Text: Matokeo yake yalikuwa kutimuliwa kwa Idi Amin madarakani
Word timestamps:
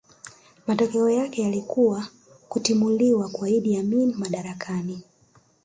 Matokeo 0.67 1.09
yake 1.09 1.41
yalikuwa 1.41 2.07
kutimuliwa 2.49 3.29
kwa 3.29 3.49
Idi 3.49 3.77
Amin 3.77 4.13
madarakani 4.17 5.01